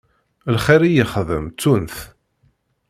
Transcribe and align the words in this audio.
Lxir 0.55 0.81
i 0.87 0.91
yexdem 0.95 1.45
ttun-t. 1.49 1.95